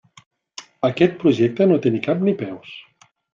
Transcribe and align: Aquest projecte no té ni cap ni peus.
Aquest 0.89 1.19
projecte 1.25 1.67
no 1.73 1.77
té 1.85 1.93
ni 1.97 2.01
cap 2.09 2.25
ni 2.29 2.35
peus. 2.41 2.73